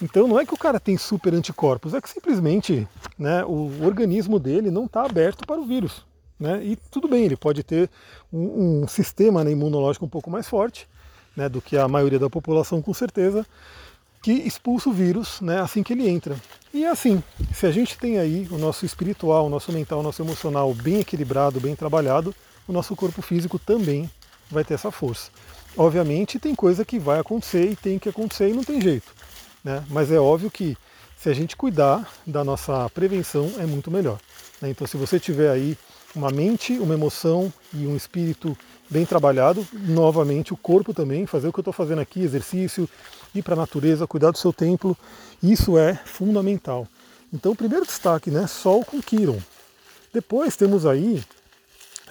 Então 0.00 0.28
não 0.28 0.38
é 0.38 0.44
que 0.44 0.52
o 0.52 0.58
cara 0.58 0.78
tem 0.78 0.96
super 0.98 1.34
anticorpos, 1.34 1.94
é 1.94 2.00
que 2.00 2.08
simplesmente 2.08 2.86
né, 3.18 3.44
o 3.44 3.84
organismo 3.84 4.38
dele 4.38 4.70
não 4.70 4.84
está 4.84 5.04
aberto 5.04 5.46
para 5.46 5.60
o 5.60 5.64
vírus. 5.64 6.04
Né? 6.38 6.62
E 6.62 6.76
tudo 6.90 7.08
bem, 7.08 7.24
ele 7.24 7.36
pode 7.36 7.62
ter 7.62 7.88
um, 8.32 8.82
um 8.82 8.88
sistema 8.88 9.42
né, 9.42 9.50
imunológico 9.50 10.04
um 10.04 10.08
pouco 10.08 10.30
mais 10.30 10.46
forte 10.46 10.86
né, 11.34 11.48
do 11.48 11.60
que 11.60 11.76
a 11.76 11.88
maioria 11.88 12.18
da 12.18 12.28
população, 12.28 12.82
com 12.82 12.92
certeza, 12.92 13.46
que 14.22 14.32
expulsa 14.32 14.90
o 14.90 14.92
vírus 14.92 15.40
né, 15.40 15.60
assim 15.60 15.82
que 15.82 15.92
ele 15.92 16.08
entra. 16.08 16.36
E 16.74 16.84
é 16.84 16.90
assim, 16.90 17.22
se 17.54 17.66
a 17.66 17.70
gente 17.70 17.96
tem 17.96 18.18
aí 18.18 18.46
o 18.50 18.58
nosso 18.58 18.84
espiritual, 18.84 19.46
o 19.46 19.50
nosso 19.50 19.72
mental, 19.72 20.00
o 20.00 20.02
nosso 20.02 20.22
emocional 20.22 20.74
bem 20.74 21.00
equilibrado, 21.00 21.60
bem 21.60 21.74
trabalhado, 21.74 22.34
o 22.66 22.72
nosso 22.72 22.94
corpo 22.96 23.22
físico 23.22 23.58
também 23.58 24.10
vai 24.50 24.64
ter 24.64 24.74
essa 24.74 24.90
força. 24.90 25.30
Obviamente 25.76 26.38
tem 26.38 26.54
coisa 26.54 26.84
que 26.84 26.98
vai 26.98 27.20
acontecer 27.20 27.70
e 27.70 27.76
tem 27.76 27.98
que 27.98 28.08
acontecer 28.08 28.48
e 28.48 28.52
não 28.52 28.64
tem 28.64 28.80
jeito. 28.80 29.14
Né? 29.66 29.82
Mas 29.90 30.12
é 30.12 30.20
óbvio 30.20 30.48
que 30.48 30.78
se 31.16 31.28
a 31.28 31.34
gente 31.34 31.56
cuidar 31.56 32.08
da 32.24 32.44
nossa 32.44 32.88
prevenção 32.90 33.50
é 33.58 33.66
muito 33.66 33.90
melhor. 33.90 34.16
Né? 34.62 34.70
Então 34.70 34.86
se 34.86 34.96
você 34.96 35.18
tiver 35.18 35.50
aí 35.50 35.76
uma 36.14 36.30
mente, 36.30 36.78
uma 36.78 36.94
emoção 36.94 37.52
e 37.74 37.84
um 37.84 37.96
espírito 37.96 38.56
bem 38.88 39.04
trabalhado, 39.04 39.66
novamente 39.72 40.54
o 40.54 40.56
corpo 40.56 40.94
também, 40.94 41.26
fazer 41.26 41.48
o 41.48 41.52
que 41.52 41.58
eu 41.58 41.62
estou 41.62 41.72
fazendo 41.72 42.00
aqui, 42.00 42.20
exercício, 42.20 42.88
ir 43.34 43.42
para 43.42 43.54
a 43.54 43.56
natureza, 43.56 44.06
cuidar 44.06 44.30
do 44.30 44.38
seu 44.38 44.52
templo, 44.52 44.96
isso 45.42 45.76
é 45.76 45.96
fundamental. 46.04 46.86
Então 47.32 47.50
o 47.50 47.56
primeiro 47.56 47.84
destaque, 47.84 48.30
né, 48.30 48.46
Sol 48.46 48.84
com 48.84 49.02
Quiron. 49.02 49.40
Depois 50.14 50.54
temos 50.54 50.86
aí 50.86 51.24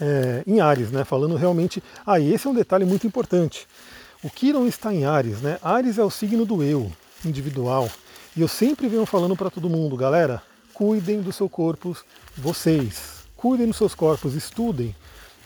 é, 0.01 0.43
em 0.45 0.59
Ares, 0.59 0.91
né, 0.91 1.05
falando 1.05 1.37
realmente, 1.37 1.81
ah, 2.05 2.19
esse 2.19 2.45
é 2.45 2.49
um 2.49 2.53
detalhe 2.53 2.83
muito 2.83 3.07
importante. 3.07 3.65
O 4.21 4.29
Quiron 4.29 4.67
está 4.67 4.93
em 4.93 5.05
Ares, 5.05 5.39
né? 5.39 5.57
Ares 5.63 5.97
é 5.97 6.03
o 6.03 6.09
signo 6.09 6.45
do 6.45 6.61
eu, 6.61 6.91
individual. 7.27 7.89
E 8.35 8.41
eu 8.41 8.47
sempre 8.47 8.87
venho 8.87 9.05
falando 9.05 9.35
para 9.35 9.49
todo 9.49 9.69
mundo, 9.69 9.95
galera, 9.95 10.41
cuidem 10.73 11.21
do 11.21 11.31
seu 11.31 11.47
corpo, 11.47 11.95
vocês, 12.37 13.25
cuidem 13.35 13.67
dos 13.67 13.77
seus 13.77 13.95
corpos, 13.95 14.33
estudem. 14.33 14.95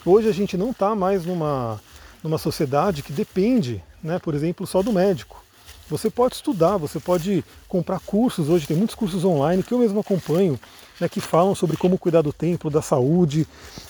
Hoje 0.05 0.27
a 0.27 0.33
gente 0.33 0.57
não 0.57 0.71
está 0.71 0.95
mais 0.95 1.25
numa, 1.25 1.79
numa 2.23 2.37
sociedade 2.37 3.03
que 3.03 3.13
depende, 3.13 3.83
né, 4.01 4.17
por 4.17 4.33
exemplo, 4.33 4.65
só 4.65 4.81
do 4.81 4.91
médico. 4.91 5.43
Você 5.89 6.09
pode 6.09 6.35
estudar, 6.35 6.77
você 6.77 6.99
pode 6.99 7.43
comprar 7.67 7.99
cursos 7.99 8.47
hoje, 8.47 8.67
tem 8.67 8.77
muitos 8.77 8.95
cursos 8.95 9.25
online 9.25 9.63
que 9.63 9.73
eu 9.73 9.79
mesmo 9.79 9.99
acompanho, 9.99 10.59
né, 10.99 11.09
que 11.09 11.19
falam 11.19 11.55
sobre 11.55 11.77
como 11.77 11.97
cuidar 11.97 12.21
do 12.21 12.31
templo, 12.31 12.69
da 12.69 12.81
saúde. 12.81 13.47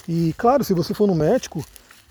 E 0.08 0.34
claro, 0.38 0.64
se 0.64 0.74
você 0.74 0.94
for 0.94 1.08
no 1.08 1.16
médico, 1.16 1.64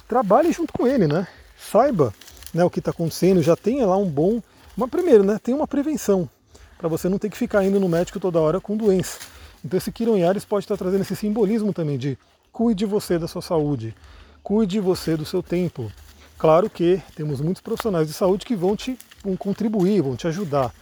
trabalhe 0.06 0.52
junto 0.52 0.72
com 0.72 0.86
ele, 0.86 1.06
né? 1.06 1.26
Saiba 1.58 2.14
né, 2.52 2.64
o 2.64 2.70
que 2.70 2.78
está 2.78 2.90
acontecendo, 2.90 3.42
já 3.42 3.56
tenha 3.56 3.86
lá 3.86 3.96
um 3.96 4.08
bom. 4.08 4.42
Uma, 4.78 4.86
primeiro, 4.86 5.24
né, 5.24 5.40
tem 5.42 5.52
uma 5.52 5.66
prevenção, 5.66 6.30
para 6.78 6.88
você 6.88 7.08
não 7.08 7.18
ter 7.18 7.28
que 7.28 7.36
ficar 7.36 7.64
indo 7.64 7.80
no 7.80 7.88
médico 7.88 8.20
toda 8.20 8.38
hora 8.38 8.60
com 8.60 8.76
doença. 8.76 9.18
Então 9.64 9.76
esse 9.76 9.90
Kiron 9.90 10.16
Yaris 10.16 10.44
pode 10.44 10.66
estar 10.66 10.76
trazendo 10.76 11.00
esse 11.00 11.16
simbolismo 11.16 11.72
também 11.72 11.98
de 11.98 12.16
cuide 12.52 12.86
você 12.86 13.18
da 13.18 13.26
sua 13.26 13.42
saúde, 13.42 13.92
cuide 14.40 14.78
você 14.78 15.16
do 15.16 15.24
seu 15.24 15.42
tempo. 15.42 15.90
Claro 16.38 16.70
que 16.70 17.02
temos 17.16 17.40
muitos 17.40 17.60
profissionais 17.60 18.06
de 18.06 18.12
saúde 18.12 18.46
que 18.46 18.54
vão 18.54 18.76
te 18.76 18.96
vão 19.24 19.36
contribuir, 19.36 20.00
vão 20.00 20.14
te 20.14 20.28
ajudar, 20.28 20.72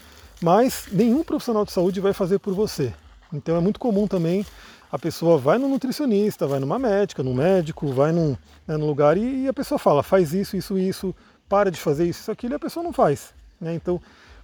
mas 0.43 0.89
nenhum 0.93 1.25
profissional 1.25 1.65
de 1.65 1.73
saúde 1.73 1.99
vai 1.99 2.13
fazer 2.13 2.39
por 2.39 2.53
você. 2.53 2.93
Então 3.33 3.57
é 3.57 3.61
muito 3.61 3.81
comum 3.81 4.07
também 4.07 4.45
a 4.93 4.99
pessoa 4.99 5.39
vai 5.39 5.57
no 5.57 5.71
nutricionista, 5.71 6.47
vai 6.47 6.61
numa 6.61 6.79
médica, 6.79 7.23
num 7.23 7.33
médico, 7.33 7.91
vai 7.95 8.13
num, 8.13 8.37
né, 8.69 8.77
num 8.77 8.87
lugar 8.87 9.17
e, 9.17 9.45
e, 9.45 9.49
a 9.49 9.55
pessoa 9.55 9.79
fala, 9.79 10.03
faz 10.03 10.35
isso, 10.35 10.55
isso, 10.55 10.79
isso, 10.79 11.15
para 11.49 11.71
de 11.71 11.81
fazer 11.81 12.07
isso, 12.07 12.21
isso, 12.21 12.31
aquilo, 12.31 12.53
e 12.53 12.57
a 12.57 12.61
pessoa 12.61 12.85
não 12.85 12.93
faz. 12.93 13.35
Né? 13.61 13.75
Então, 13.75 14.01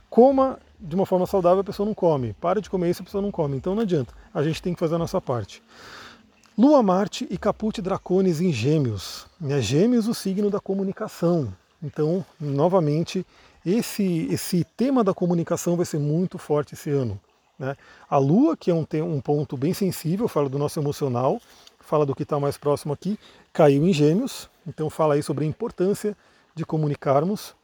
coma 0.08 0.58
de 0.78 0.96
uma 0.96 1.06
forma 1.06 1.26
saudável, 1.26 1.60
a 1.60 1.64
pessoa 1.64 1.86
não 1.86 1.94
come. 1.94 2.32
Para 2.34 2.60
de 2.60 2.68
comer 2.68 2.90
isso, 2.90 3.02
a 3.02 3.04
pessoa 3.04 3.22
não 3.22 3.30
come. 3.30 3.56
Então 3.56 3.74
não 3.74 3.82
adianta. 3.82 4.12
A 4.34 4.42
gente 4.42 4.60
tem 4.60 4.74
que 4.74 4.80
fazer 4.80 4.96
a 4.96 4.98
nossa 4.98 5.20
parte. 5.20 5.62
Lua, 6.58 6.82
Marte 6.82 7.26
e 7.30 7.38
Caput 7.38 7.80
Dracones 7.80 8.40
em 8.40 8.52
Gêmeos. 8.52 9.26
Né? 9.40 9.60
Gêmeos, 9.60 10.08
o 10.08 10.14
signo 10.14 10.50
da 10.50 10.60
comunicação. 10.60 11.52
Então, 11.82 12.24
novamente, 12.38 13.24
esse, 13.64 14.28
esse 14.30 14.64
tema 14.76 15.02
da 15.02 15.14
comunicação 15.14 15.76
vai 15.76 15.86
ser 15.86 15.98
muito 15.98 16.36
forte 16.36 16.74
esse 16.74 16.90
ano. 16.90 17.18
Né? 17.58 17.76
A 18.10 18.18
Lua, 18.18 18.56
que 18.56 18.70
é 18.70 18.74
um, 18.74 18.86
um 19.04 19.20
ponto 19.20 19.56
bem 19.56 19.72
sensível, 19.72 20.28
fala 20.28 20.48
do 20.48 20.58
nosso 20.58 20.78
emocional, 20.78 21.40
fala 21.80 22.04
do 22.04 22.14
que 22.14 22.22
está 22.24 22.38
mais 22.38 22.58
próximo 22.58 22.92
aqui, 22.92 23.18
caiu 23.52 23.86
em 23.86 23.92
Gêmeos, 23.92 24.48
então 24.66 24.90
fala 24.90 25.14
aí 25.14 25.22
sobre 25.22 25.44
a 25.44 25.48
importância 25.48 26.16
de 26.54 26.64
comunicarmos. 26.66 27.54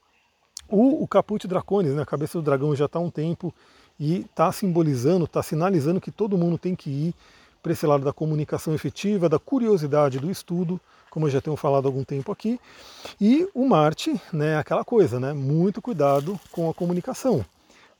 O, 0.68 1.02
o 1.02 1.08
Caput 1.08 1.46
Dracones, 1.46 1.94
né, 1.94 2.02
a 2.02 2.06
cabeça 2.06 2.38
do 2.38 2.44
dragão, 2.44 2.76
já 2.76 2.84
está 2.84 2.98
há 2.98 3.02
um 3.02 3.10
tempo 3.10 3.54
e 3.98 4.20
está 4.20 4.52
simbolizando, 4.52 5.24
está 5.24 5.42
sinalizando 5.42 6.00
que 6.00 6.10
todo 6.10 6.38
mundo 6.38 6.58
tem 6.58 6.74
que 6.74 6.90
ir 6.90 7.14
para 7.62 7.72
esse 7.72 7.86
lado 7.86 8.04
da 8.04 8.12
comunicação 8.12 8.74
efetiva, 8.74 9.28
da 9.28 9.38
curiosidade 9.38 10.18
do 10.18 10.30
estudo, 10.30 10.80
como 11.10 11.26
eu 11.26 11.30
já 11.30 11.40
tenho 11.40 11.56
falado 11.56 11.86
há 11.86 11.88
algum 11.88 12.04
tempo 12.04 12.30
aqui. 12.30 12.60
E 13.20 13.48
o 13.54 13.66
Marte, 13.66 14.20
né, 14.32 14.56
aquela 14.56 14.84
coisa, 14.84 15.18
né, 15.18 15.32
muito 15.32 15.82
cuidado 15.82 16.38
com 16.52 16.70
a 16.70 16.74
comunicação. 16.74 17.44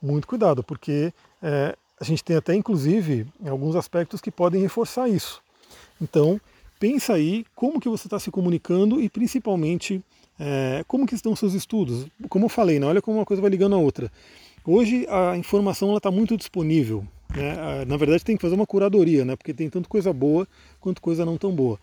Muito 0.00 0.28
cuidado, 0.28 0.62
porque 0.62 1.12
é, 1.42 1.76
a 2.00 2.04
gente 2.04 2.22
tem 2.22 2.36
até, 2.36 2.54
inclusive, 2.54 3.26
alguns 3.46 3.74
aspectos 3.74 4.20
que 4.20 4.30
podem 4.30 4.62
reforçar 4.62 5.08
isso. 5.08 5.42
Então, 6.00 6.40
pensa 6.78 7.14
aí 7.14 7.44
como 7.54 7.80
que 7.80 7.88
você 7.88 8.06
está 8.06 8.20
se 8.20 8.30
comunicando 8.30 9.00
e 9.00 9.08
principalmente 9.08 10.00
é, 10.38 10.84
como 10.86 11.06
que 11.06 11.14
estão 11.14 11.34
seus 11.34 11.54
estudos? 11.54 12.06
Como 12.28 12.44
eu 12.44 12.48
falei, 12.48 12.78
né? 12.78 12.86
olha 12.86 13.02
como 13.02 13.18
uma 13.18 13.24
coisa 13.24 13.40
vai 13.40 13.50
ligando 13.50 13.74
a 13.74 13.78
outra. 13.78 14.10
Hoje 14.64 15.06
a 15.08 15.36
informação 15.36 15.96
está 15.96 16.10
muito 16.10 16.36
disponível. 16.36 17.04
Né? 17.34 17.84
Na 17.86 17.96
verdade 17.96 18.24
tem 18.24 18.36
que 18.36 18.42
fazer 18.42 18.54
uma 18.54 18.66
curadoria, 18.66 19.24
né? 19.24 19.34
porque 19.34 19.52
tem 19.52 19.68
tanto 19.68 19.88
coisa 19.88 20.12
boa 20.12 20.46
quanto 20.80 21.02
coisa 21.02 21.24
não 21.24 21.36
tão 21.36 21.52
boa. 21.52 21.78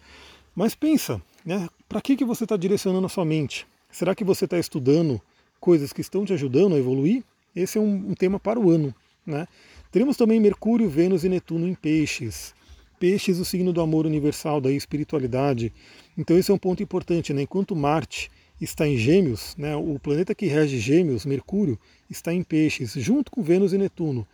Mas 0.55 0.73
pensa, 0.73 1.21
né? 1.45 1.67
para 1.89 1.99
que, 1.99 2.15
que 2.15 2.23
você 2.23 2.45
está 2.45 2.55
direcionando 2.55 3.05
a 3.05 3.09
sua 3.09 3.25
mente? 3.25 3.67
Será 3.91 4.15
que 4.15 4.23
você 4.23 4.45
está 4.45 4.57
estudando 4.57 5.21
coisas 5.59 5.91
que 5.91 6.01
estão 6.01 6.23
te 6.23 6.33
ajudando 6.33 6.75
a 6.75 6.79
evoluir? 6.79 7.23
Esse 7.55 7.77
é 7.77 7.81
um, 7.81 8.11
um 8.11 8.13
tema 8.13 8.39
para 8.39 8.59
o 8.59 8.69
ano. 8.69 8.93
Né? 9.25 9.47
Teremos 9.91 10.15
também 10.15 10.39
Mercúrio, 10.39 10.89
Vênus 10.89 11.23
e 11.23 11.29
Netuno 11.29 11.67
em 11.67 11.73
peixes. 11.73 12.53
Peixes, 12.99 13.39
o 13.39 13.45
signo 13.45 13.73
do 13.73 13.81
amor 13.81 14.05
universal, 14.05 14.61
da 14.61 14.71
espiritualidade. 14.71 15.73
Então 16.17 16.37
esse 16.37 16.51
é 16.51 16.53
um 16.53 16.57
ponto 16.57 16.81
importante, 16.81 17.33
né? 17.33 17.41
Enquanto 17.41 17.75
Marte 17.75 18.29
está 18.59 18.87
em 18.87 18.97
Gêmeos, 18.97 19.55
né, 19.57 19.75
o 19.75 19.99
planeta 19.99 20.33
que 20.33 20.45
rege 20.45 20.79
Gêmeos, 20.79 21.25
Mercúrio, 21.25 21.77
está 22.09 22.33
em 22.33 22.43
Peixes, 22.43 22.93
junto 22.93 23.31
com 23.31 23.43
Vênus 23.43 23.73
e 23.73 23.77
Netuno, 23.77 24.25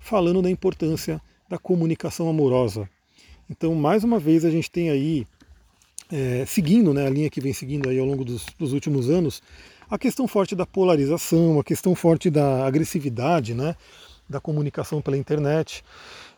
falando 0.00 0.42
da 0.42 0.50
importância 0.50 1.20
da 1.48 1.58
comunicação 1.58 2.28
amorosa. 2.28 2.88
Então, 3.48 3.74
mais 3.74 4.04
uma 4.04 4.18
vez, 4.18 4.44
a 4.44 4.50
gente 4.50 4.70
tem 4.70 4.90
aí, 4.90 5.26
é, 6.10 6.44
seguindo 6.46 6.92
né, 6.92 7.06
a 7.06 7.10
linha 7.10 7.30
que 7.30 7.40
vem 7.40 7.52
seguindo 7.52 7.88
aí 7.88 7.98
ao 7.98 8.06
longo 8.06 8.24
dos, 8.24 8.46
dos, 8.58 8.72
últimos 8.72 9.08
anos, 9.08 9.42
a 9.88 9.98
questão 9.98 10.28
forte 10.28 10.54
da 10.54 10.66
polarização, 10.66 11.58
a 11.58 11.64
questão 11.64 11.94
forte 11.94 12.28
da 12.28 12.66
agressividade, 12.66 13.54
né, 13.54 13.74
da 14.28 14.40
comunicação 14.40 15.00
pela 15.00 15.16
internet. 15.16 15.82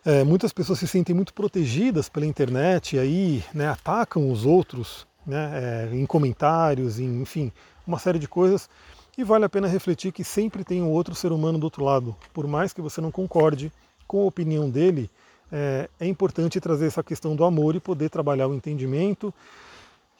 É, 0.04 0.22
muitas 0.22 0.52
pessoas 0.52 0.78
se 0.78 0.86
sentem 0.86 1.14
muito 1.14 1.34
protegidas 1.34 2.08
pela 2.08 2.24
internet 2.24 2.96
e 2.96 2.98
aí 2.98 3.44
né, 3.52 3.68
atacam 3.68 4.30
os 4.30 4.46
outros 4.46 5.06
né, 5.26 5.88
é, 5.92 5.94
em 5.94 6.06
comentários, 6.06 6.98
em, 6.98 7.22
enfim, 7.22 7.52
uma 7.86 7.98
série 7.98 8.18
de 8.18 8.28
coisas. 8.28 8.68
E 9.16 9.24
vale 9.24 9.44
a 9.44 9.48
pena 9.48 9.66
refletir 9.66 10.12
que 10.12 10.24
sempre 10.24 10.64
tem 10.64 10.82
um 10.82 10.88
outro 10.88 11.14
ser 11.14 11.32
humano 11.32 11.58
do 11.58 11.64
outro 11.64 11.84
lado. 11.84 12.16
Por 12.32 12.46
mais 12.46 12.72
que 12.72 12.80
você 12.80 13.00
não 13.00 13.10
concorde 13.10 13.72
com 14.06 14.22
a 14.22 14.26
opinião 14.26 14.70
dele, 14.70 15.10
é, 15.52 15.88
é 15.98 16.06
importante 16.06 16.60
trazer 16.60 16.86
essa 16.86 17.02
questão 17.02 17.34
do 17.34 17.44
amor 17.44 17.74
e 17.74 17.80
poder 17.80 18.08
trabalhar 18.08 18.48
o 18.48 18.54
entendimento 18.54 19.34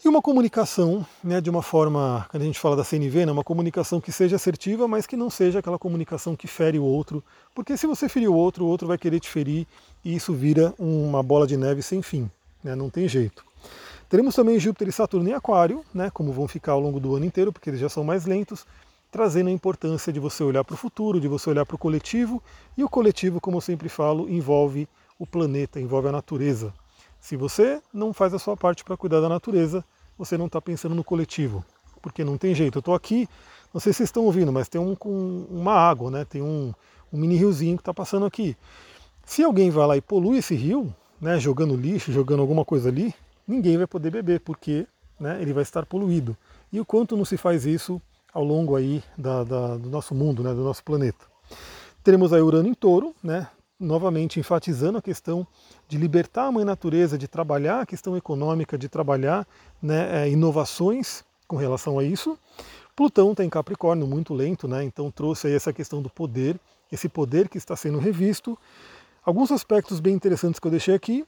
e 0.03 0.09
uma 0.09 0.23
comunicação, 0.23 1.07
né, 1.23 1.43
de 1.43 1.51
uma 1.51 1.63
forma, 1.63 2.27
quando 2.31 2.43
a 2.43 2.47
gente 2.47 2.59
fala 2.59 2.75
da 2.75 2.83
CNV, 2.83 3.27
né, 3.27 3.33
uma 3.33 3.45
comunicação 3.45 4.01
que 4.01 4.11
seja 4.11 4.37
assertiva, 4.37 4.89
mas 4.89 5.07
que 5.07 5.15
não 5.15 5.29
seja 5.29 5.59
aquela 5.59 5.79
comunicação 5.79 6.35
que 6.35 6.47
fere 6.47 6.79
o 6.79 6.85
outro, 6.85 7.23
porque 7.55 7.77
se 7.77 7.87
você 7.87 8.09
ferir 8.09 8.31
o 8.31 8.35
outro, 8.35 8.65
o 8.65 8.69
outro 8.69 8.89
vai 8.89 8.97
querer 8.97 9.21
te 9.21 9.29
ferir 9.29 9.67
e 10.03 10.15
isso 10.17 10.33
vira 10.33 10.73
uma 10.79 11.23
bola 11.23 11.47
de 11.47 11.55
neve 11.55 11.83
sem 11.83 12.01
fim, 12.01 12.31
né, 12.65 12.75
não 12.75 12.89
tem 12.89 13.07
jeito. 13.07 13.45
Teremos 14.11 14.35
também 14.35 14.59
Júpiter 14.59 14.89
e 14.89 14.93
Saturno 14.93 15.29
em 15.29 15.35
Aquário, 15.35 15.85
né, 15.95 16.11
como 16.11 16.33
vão 16.33 16.49
ficar 16.49 16.73
ao 16.73 16.81
longo 16.81 16.99
do 16.99 17.15
ano 17.15 17.25
inteiro, 17.25 17.53
porque 17.53 17.71
eles 17.71 17.79
já 17.79 17.89
são 17.89 18.03
mais 18.03 18.27
lentos, 18.27 18.67
trazendo 19.09 19.51
a 19.51 19.53
importância 19.53 20.13
de 20.13 20.19
você 20.19 20.43
olhar 20.43 20.65
para 20.65 20.75
o 20.75 20.77
futuro, 20.77 21.21
de 21.21 21.29
você 21.29 21.49
olhar 21.49 21.65
para 21.65 21.77
o 21.77 21.79
coletivo, 21.79 22.43
e 22.77 22.83
o 22.83 22.89
coletivo, 22.89 23.41
como 23.41 23.59
eu 23.59 23.61
sempre 23.61 23.89
falo, 23.89 24.29
envolve 24.29 24.89
o 25.17 25.25
planeta, 25.25 25.81
envolve 25.81 26.09
a 26.09 26.13
natureza. 26.13 26.75
Se 27.21 27.37
você 27.37 27.81
não 27.95 28.13
faz 28.13 28.35
a 28.35 28.39
sua 28.41 28.57
parte 28.57 28.83
para 28.83 28.97
cuidar 28.97 29.21
da 29.21 29.29
natureza, 29.29 29.85
você 30.19 30.37
não 30.37 30.47
está 30.47 30.61
pensando 30.61 30.97
no 30.97 31.05
coletivo, 31.05 31.65
porque 32.03 32.25
não 32.25 32.37
tem 32.37 32.53
jeito. 32.53 32.79
Eu 32.79 32.81
estou 32.81 32.97
aqui, 32.97 33.29
não 33.73 33.81
sei 33.81 33.93
se 33.93 33.99
vocês 33.99 34.09
estão 34.09 34.25
ouvindo, 34.25 34.51
mas 34.51 34.69
tem 34.69 34.81
um, 34.81 34.97
um, 35.07 35.47
uma 35.49 35.75
água, 35.75 36.11
né? 36.11 36.25
tem 36.25 36.43
um, 36.43 36.75
um 37.13 37.17
mini 37.17 37.37
riozinho 37.37 37.77
que 37.77 37.83
está 37.83 37.95
passando 37.95 38.27
aqui. 38.27 38.57
Se 39.25 39.45
alguém 39.45 39.71
vai 39.71 39.87
lá 39.87 39.97
e 39.97 40.01
polui 40.01 40.39
esse 40.39 40.57
rio, 40.57 40.93
né, 41.21 41.39
jogando 41.39 41.77
lixo, 41.77 42.11
jogando 42.11 42.41
alguma 42.41 42.65
coisa 42.65 42.89
ali, 42.89 43.15
ninguém 43.51 43.77
vai 43.77 43.87
poder 43.87 44.11
beber, 44.11 44.41
porque 44.41 44.87
né, 45.19 45.43
ele 45.43 45.53
vai 45.53 45.63
estar 45.63 45.85
poluído. 45.85 46.37
E 46.73 46.81
o 46.81 46.85
quanto 46.85 47.17
não 47.17 47.25
se 47.25 47.37
faz 47.37 47.67
isso 47.67 48.01
ao 48.33 48.45
longo 48.45 48.77
aí 48.77 49.03
da, 49.19 49.43
da, 49.43 49.77
do 49.77 49.91
nosso 49.91 50.15
mundo, 50.15 50.43
né, 50.43 50.55
do 50.55 50.63
nosso 50.63 50.85
planeta. 50.85 51.27
Teremos 52.03 52.33
aí 52.33 52.41
Urano 52.41 52.69
em 52.69 52.75
touro, 52.75 53.15
né, 53.23 53.49
novamente 53.79 54.39
enfatizando 54.39 54.99
a 54.99 55.03
questão 55.03 55.47
de 55.89 55.99
libertar 55.99 56.47
a 56.47 56.53
mãe 56.53 56.65
natureza, 56.65 57.19
de 57.19 57.27
trabalhar 57.27 57.81
a 57.81 57.87
questão 57.87 58.17
econômica, 58.17 58.79
de 58.79 58.89
trabalhar 58.89 59.47
né, 59.83 60.25
é, 60.25 60.31
inovações 60.31 61.25
com 61.49 61.57
relação 61.57 61.99
a 61.99 62.05
isso. 62.05 62.39
Plutão 62.95 63.33
está 63.33 63.45
em 63.45 63.51
Capricórnio, 63.51 64.07
muito 64.07 64.33
lento, 64.33 64.69
né, 64.69 64.85
então 64.85 65.11
trouxe 65.11 65.49
aí 65.49 65.55
essa 65.55 65.73
questão 65.73 66.01
do 66.01 66.09
poder, 66.09 66.59
esse 66.93 67.09
poder 67.09 67.49
que 67.49 67.59
está 67.59 67.75
sendo 67.75 67.99
revisto. 67.99 68.57
Alguns 69.25 69.51
aspectos 69.51 70.01
bem 70.01 70.15
interessantes 70.15 70.61
que 70.61 70.67
eu 70.67 70.71
deixei 70.71 70.95
aqui, 70.95 71.27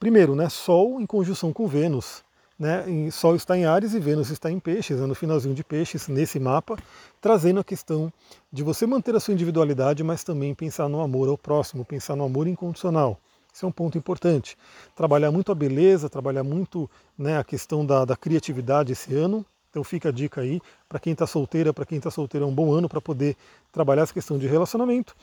Primeiro, 0.00 0.34
né, 0.34 0.48
Sol 0.48 0.98
em 0.98 1.04
conjunção 1.04 1.52
com 1.52 1.66
Vênus. 1.66 2.24
né, 2.58 2.86
Sol 3.12 3.36
está 3.36 3.54
em 3.56 3.66
Ares 3.66 3.92
e 3.92 4.00
Vênus 4.00 4.30
está 4.30 4.50
em 4.50 4.58
Peixes, 4.58 4.98
né, 4.98 5.04
no 5.04 5.14
finalzinho 5.14 5.54
de 5.54 5.62
Peixes, 5.62 6.08
nesse 6.08 6.40
mapa, 6.40 6.78
trazendo 7.20 7.60
a 7.60 7.64
questão 7.64 8.10
de 8.50 8.62
você 8.62 8.86
manter 8.86 9.14
a 9.14 9.20
sua 9.20 9.34
individualidade, 9.34 10.02
mas 10.02 10.24
também 10.24 10.54
pensar 10.54 10.88
no 10.88 11.02
amor 11.02 11.28
ao 11.28 11.36
próximo, 11.36 11.84
pensar 11.84 12.16
no 12.16 12.24
amor 12.24 12.48
incondicional. 12.48 13.20
Isso 13.52 13.66
é 13.66 13.68
um 13.68 13.72
ponto 13.72 13.98
importante. 13.98 14.56
Trabalhar 14.96 15.30
muito 15.30 15.52
a 15.52 15.54
beleza, 15.54 16.08
trabalhar 16.08 16.44
muito 16.44 16.88
né, 17.18 17.36
a 17.36 17.44
questão 17.44 17.84
da, 17.84 18.06
da 18.06 18.16
criatividade 18.16 18.92
esse 18.92 19.14
ano. 19.14 19.44
Então 19.68 19.84
fica 19.84 20.08
a 20.08 20.12
dica 20.12 20.40
aí 20.40 20.62
para 20.88 20.98
quem 20.98 21.12
está 21.12 21.26
solteira, 21.26 21.74
para 21.74 21.84
quem 21.84 21.98
está 21.98 22.10
solteiro 22.10 22.46
é 22.46 22.48
um 22.48 22.54
bom 22.54 22.72
ano 22.72 22.88
para 22.88 23.02
poder 23.02 23.36
trabalhar 23.70 24.02
essa 24.02 24.14
questão 24.14 24.38
de 24.38 24.46
relacionamento. 24.46 25.14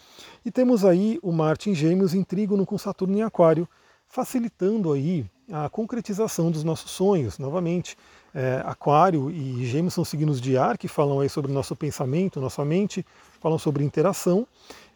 E 0.46 0.52
temos 0.52 0.86
aí 0.86 1.18
o 1.24 1.32
Marte 1.32 1.72
em 1.72 1.74
Gêmeos 1.74 2.14
em 2.14 2.24
trígono 2.24 2.64
com 2.64 2.78
Saturno 2.78 3.18
em 3.18 3.24
Aquário, 3.24 3.68
facilitando 4.10 4.92
aí 4.92 5.26
a 5.52 5.70
concretização 5.70 6.52
dos 6.52 6.64
nossos 6.64 6.92
sonhos. 6.92 7.38
Novamente, 7.38 7.98
é, 8.34 8.62
Aquário 8.66 9.30
e 9.32 9.66
Gêmeos 9.66 9.94
são 9.94 10.04
signos 10.04 10.42
de 10.42 10.58
ar 10.58 10.78
que 10.78 10.88
falam 10.88 11.20
aí 11.20 11.30
sobre 11.30 11.52
o 11.52 11.54
nosso 11.54 11.76
pensamento, 11.76 12.42
nossa 12.42 12.64
mente, 12.66 13.06
falam 13.40 13.58
sobre 13.58 13.84
interação 13.84 14.46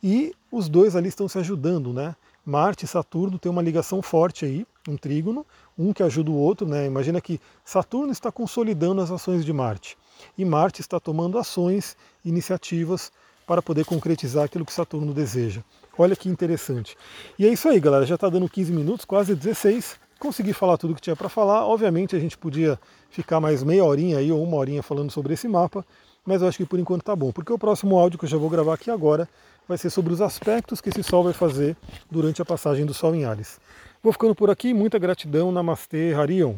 e 0.04 0.34
os 0.52 0.68
dois 0.68 0.96
ali 0.96 1.10
estão 1.10 1.28
se 1.28 1.38
ajudando, 1.38 1.94
né? 1.94 2.16
Marte 2.44 2.86
e 2.86 2.88
Saturno 2.88 3.38
têm 3.38 3.52
uma 3.52 3.62
ligação 3.62 4.02
forte 4.02 4.46
aí, 4.46 4.66
um 4.88 4.98
trígono, 4.98 5.46
um 5.78 5.94
que 5.94 6.02
ajuda 6.02 6.32
o 6.32 6.36
outro, 6.36 6.68
né? 6.68 6.88
Imagina 6.88 7.22
que 7.22 7.40
Saturno 7.64 8.12
está 8.12 8.32
consolidando 8.32 9.00
as 9.00 9.12
ações 9.12 9.46
de 9.46 9.54
Marte 9.54 9.96
e 10.38 10.44
Marte 10.44 10.82
está 10.82 11.00
tomando 11.00 11.38
ações, 11.38 11.96
iniciativas 12.26 13.12
para 13.46 13.62
poder 13.62 13.86
concretizar 13.86 14.46
aquilo 14.46 14.66
que 14.66 14.74
Saturno 14.74 15.14
deseja. 15.14 15.62
Olha 15.98 16.16
que 16.16 16.30
interessante. 16.30 16.98
E 17.38 17.46
é 17.46 17.50
isso 17.50 17.68
aí, 17.68 17.80
galera. 17.80 18.06
Já 18.06 18.16
está 18.16 18.30
dando 18.30 18.50
15 18.50 18.72
minutos, 18.72 19.06
quase 19.06 19.36
16 19.36 20.00
consegui 20.22 20.54
falar 20.54 20.78
tudo 20.78 20.94
que 20.94 21.02
tinha 21.02 21.16
para 21.16 21.28
falar. 21.28 21.66
Obviamente 21.66 22.16
a 22.16 22.20
gente 22.20 22.38
podia 22.38 22.80
ficar 23.10 23.40
mais 23.40 23.64
meia 23.64 23.84
horinha 23.84 24.20
aí 24.20 24.32
ou 24.32 24.42
uma 24.42 24.56
horinha 24.56 24.84
falando 24.84 25.12
sobre 25.12 25.34
esse 25.34 25.48
mapa, 25.48 25.84
mas 26.24 26.42
eu 26.42 26.48
acho 26.48 26.60
que 26.60 26.66
por 26.66 26.80
enquanto 26.80 27.02
tá 27.02 27.16
bom, 27.16 27.32
porque 27.32 27.52
o 27.52 27.58
próximo 27.58 27.98
áudio 27.98 28.20
que 28.20 28.26
eu 28.26 28.30
já 28.30 28.38
vou 28.38 28.50
gravar 28.50 28.76
aqui 28.76 28.92
agora 28.92 29.28
vai 29.68 29.78
ser 29.78 29.90
sobre 29.90 30.14
os 30.14 30.22
aspectos 30.22 30.80
que 30.80 30.90
esse 30.90 31.02
Sol 31.02 31.24
vai 31.24 31.34
fazer 31.34 31.76
durante 32.10 32.42
a 32.42 32.46
passagem 32.46 32.86
do 32.86 32.94
Sol 32.94 33.16
em 33.16 33.26
Ares. 33.26 33.60
Vou 34.04 34.14
ficando 34.14 34.36
por 34.36 34.50
aqui, 34.50 34.74
muita 34.74 35.00
gratidão, 35.00 35.52
Namastê, 35.52 36.14
Harion. 36.14 36.56